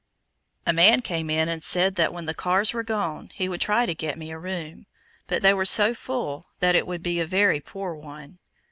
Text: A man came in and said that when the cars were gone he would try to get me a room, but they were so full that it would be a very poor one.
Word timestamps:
A 0.65 0.73
man 0.73 1.03
came 1.03 1.29
in 1.29 1.47
and 1.47 1.63
said 1.63 1.93
that 1.93 2.11
when 2.11 2.25
the 2.25 2.33
cars 2.33 2.73
were 2.73 2.81
gone 2.81 3.29
he 3.35 3.47
would 3.47 3.61
try 3.61 3.85
to 3.85 3.93
get 3.93 4.17
me 4.17 4.31
a 4.31 4.39
room, 4.39 4.87
but 5.27 5.43
they 5.43 5.53
were 5.53 5.63
so 5.63 5.93
full 5.93 6.47
that 6.59 6.73
it 6.73 6.87
would 6.87 7.03
be 7.03 7.19
a 7.19 7.27
very 7.27 7.59
poor 7.59 7.93
one. 7.93 8.39